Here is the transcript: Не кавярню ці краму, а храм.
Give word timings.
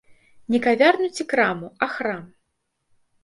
Не 0.53 0.59
кавярню 0.65 1.09
ці 1.15 1.27
краму, 1.33 1.69
а 1.87 1.91
храм. 1.97 2.23